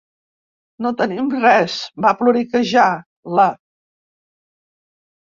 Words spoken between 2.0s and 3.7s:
—va ploriquejar la